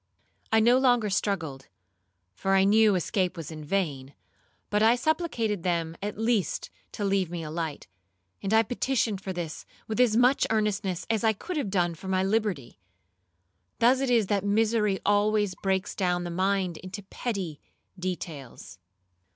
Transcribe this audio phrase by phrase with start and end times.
[0.51, 1.67] I no longer struggled,
[2.33, 4.15] for I knew escape was in vain,
[4.71, 7.85] but I supplicated them at least to leave me a light;
[8.41, 12.07] and I petitioned for this with as much earnestness as I could have done for
[12.07, 12.79] my liberty.
[13.77, 17.61] Thus it is that misery always breaks down the mind into petty
[17.99, 18.79] details.